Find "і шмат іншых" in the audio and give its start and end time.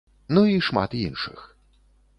0.53-1.47